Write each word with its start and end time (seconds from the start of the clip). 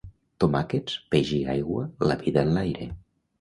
Tomàquets, 0.43 0.95
peix 1.15 1.33
i 1.41 1.41
aigua, 1.57 1.85
la 2.13 2.17
vida 2.25 2.47
enlaire. 2.49 2.89